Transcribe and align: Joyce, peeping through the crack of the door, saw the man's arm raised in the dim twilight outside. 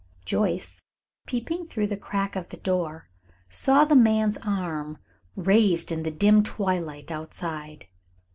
Joyce, 0.25 0.81
peeping 1.27 1.67
through 1.67 1.85
the 1.85 1.95
crack 1.95 2.35
of 2.35 2.49
the 2.49 2.57
door, 2.57 3.07
saw 3.49 3.85
the 3.85 3.95
man's 3.95 4.37
arm 4.39 4.97
raised 5.35 5.91
in 5.91 6.01
the 6.01 6.09
dim 6.09 6.41
twilight 6.41 7.11
outside. 7.11 7.85